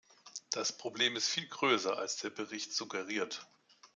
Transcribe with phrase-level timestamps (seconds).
[0.49, 3.45] Das Problem ist viel größer, als der Bericht suggeriert.